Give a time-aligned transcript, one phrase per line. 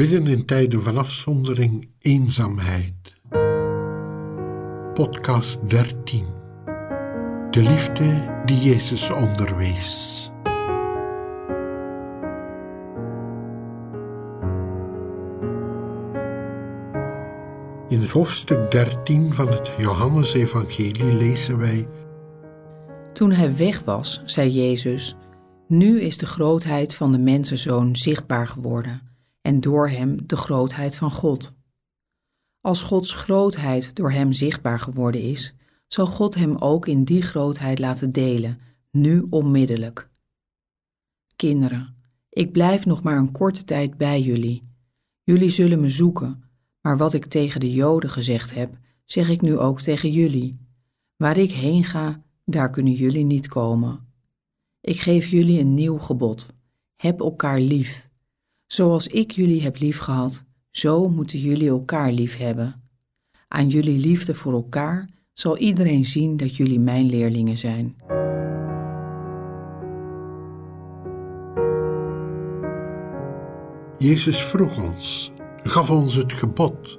[0.00, 2.94] Bidden in tijden van afzondering, eenzaamheid.
[4.94, 6.26] Podcast 13.
[7.50, 10.30] De liefde die Jezus onderwees.
[17.88, 21.88] In het hoofdstuk 13 van het Johannesevangelie lezen wij:
[23.12, 25.16] Toen hij weg was, zei Jezus:
[25.68, 29.12] Nu is de grootheid van de mensenzoon zichtbaar geworden
[29.46, 31.54] en door hem de grootheid van God.
[32.60, 35.54] Als Gods grootheid door hem zichtbaar geworden is,
[35.86, 38.58] zal God hem ook in die grootheid laten delen,
[38.90, 40.10] nu onmiddellijk.
[41.36, 41.96] Kinderen,
[42.28, 44.68] ik blijf nog maar een korte tijd bij jullie.
[45.22, 46.44] Jullie zullen me zoeken,
[46.80, 50.58] maar wat ik tegen de Joden gezegd heb, zeg ik nu ook tegen jullie.
[51.16, 54.06] Waar ik heen ga, daar kunnen jullie niet komen.
[54.80, 56.48] Ik geef jullie een nieuw gebod.
[56.96, 58.12] Heb elkaar lief.
[58.74, 62.82] Zoals ik jullie heb liefgehad, zo moeten jullie elkaar lief hebben.
[63.48, 67.96] Aan jullie liefde voor elkaar zal iedereen zien dat jullie mijn leerlingen zijn.
[73.98, 76.98] Jezus vroeg ons, gaf ons het gebod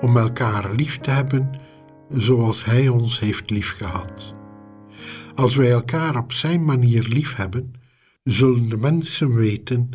[0.00, 1.60] om elkaar lief te hebben
[2.08, 4.34] zoals Hij ons heeft liefgehad.
[5.34, 7.72] Als wij elkaar op Zijn manier lief hebben,
[8.24, 9.90] zullen de mensen weten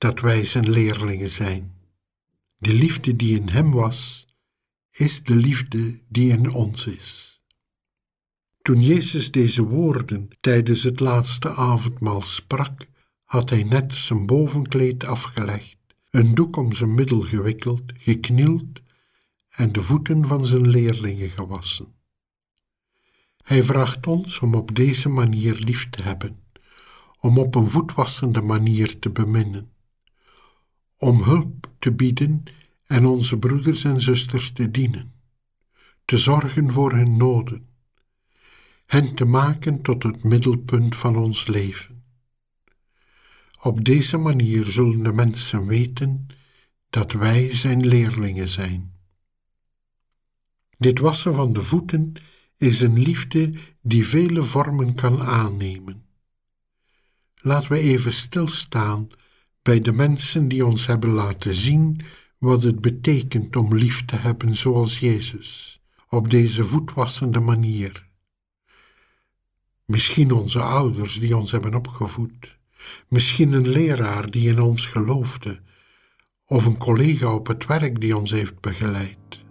[0.00, 1.74] dat wij zijn leerlingen zijn.
[2.56, 4.26] De liefde die in hem was,
[4.90, 7.40] is de liefde die in ons is.
[8.62, 12.86] Toen Jezus deze woorden tijdens het laatste avondmaal sprak,
[13.24, 15.76] had hij net zijn bovenkleed afgelegd,
[16.10, 18.80] een doek om zijn middel gewikkeld, geknield
[19.48, 21.94] en de voeten van zijn leerlingen gewassen.
[23.42, 26.40] Hij vraagt ons om op deze manier lief te hebben,
[27.18, 29.70] om op een voetwassende manier te beminnen
[31.00, 32.42] om hulp te bieden
[32.86, 35.12] en onze broeders en zusters te dienen,
[36.04, 37.68] te zorgen voor hun noden,
[38.86, 42.02] hen te maken tot het middelpunt van ons leven.
[43.60, 46.26] Op deze manier zullen de mensen weten
[46.90, 48.92] dat wij zijn leerlingen zijn.
[50.78, 52.12] Dit wassen van de voeten
[52.56, 53.52] is een liefde
[53.82, 56.04] die vele vormen kan aannemen.
[57.34, 59.08] Laten we even stilstaan
[59.62, 62.00] bij de mensen die ons hebben laten zien
[62.38, 68.08] wat het betekent om lief te hebben zoals Jezus, op deze voetwassende manier.
[69.84, 72.58] Misschien onze ouders die ons hebben opgevoed,
[73.08, 75.60] misschien een leraar die in ons geloofde,
[76.46, 79.44] of een collega op het werk die ons heeft begeleid.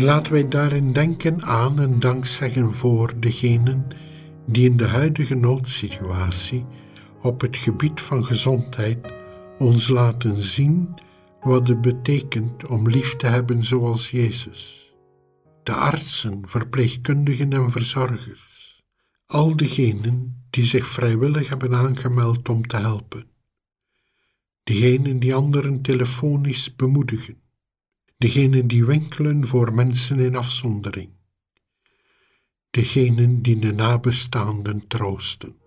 [0.00, 3.86] Laten wij daarin denken aan en dankzeggen voor degenen
[4.46, 6.66] die in de huidige noodsituatie
[7.20, 9.12] op het gebied van gezondheid
[9.58, 10.94] ons laten zien
[11.40, 14.92] wat het betekent om lief te hebben zoals Jezus.
[15.62, 18.82] De artsen, verpleegkundigen en verzorgers,
[19.26, 23.26] al diegenen die zich vrijwillig hebben aangemeld om te helpen,
[24.62, 27.41] diegenen die anderen telefonisch bemoedigen,
[28.22, 31.10] degenen die winkelen voor mensen in afzondering,
[32.70, 35.61] degenen die de nabestaanden troosten.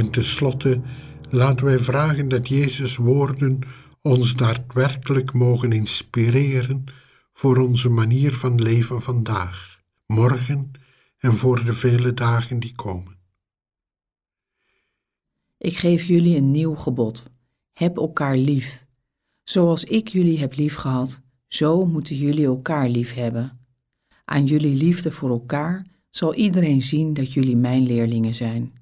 [0.00, 0.80] En tenslotte
[1.30, 3.58] laten wij vragen dat Jezus' woorden
[4.02, 6.84] ons daadwerkelijk mogen inspireren
[7.32, 10.70] voor onze manier van leven vandaag, morgen
[11.18, 13.16] en voor de vele dagen die komen.
[15.58, 17.30] Ik geef jullie een nieuw gebod.
[17.72, 18.86] Heb elkaar lief.
[19.42, 23.66] Zoals ik jullie heb liefgehad, zo moeten jullie elkaar lief hebben.
[24.24, 28.79] Aan jullie liefde voor elkaar zal iedereen zien dat jullie mijn leerlingen zijn.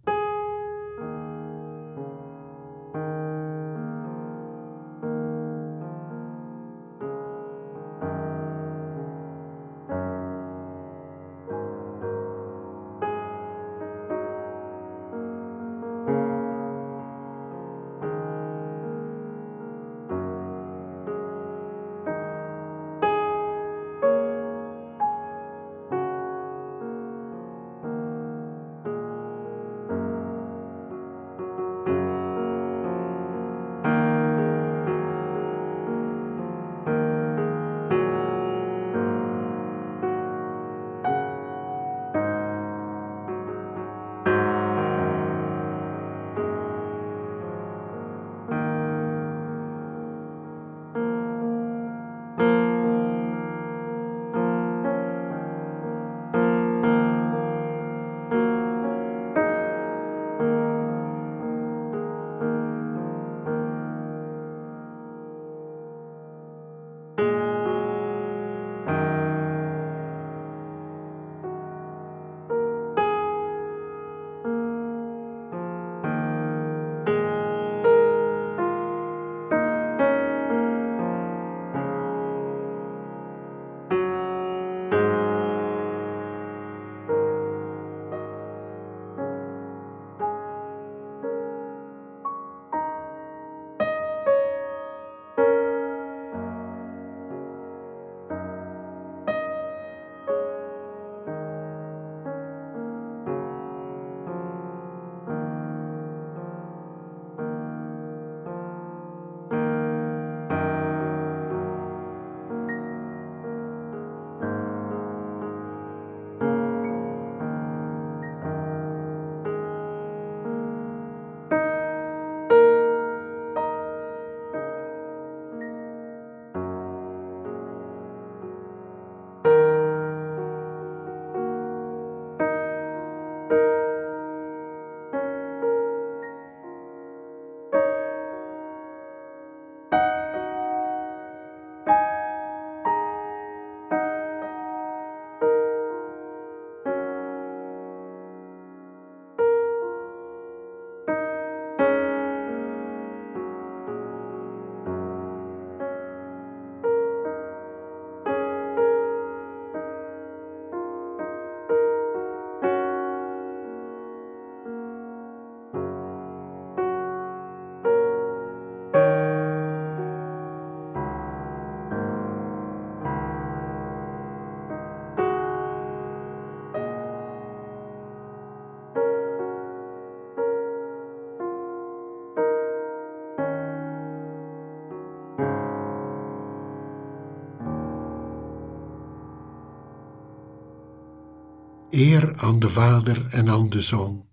[191.91, 194.27] Eer aan de Vader en aan de Zoon,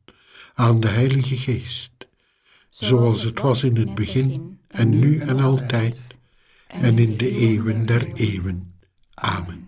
[0.53, 2.07] aan de Heilige Geest,
[2.69, 6.19] zoals het was in het begin en nu en altijd
[6.67, 8.73] en in de eeuwen der eeuwen.
[9.13, 9.64] Amen.